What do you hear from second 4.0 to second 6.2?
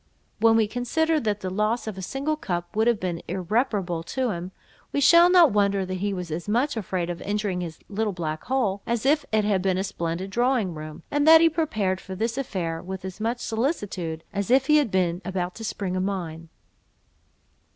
to him, we shall not wonder that he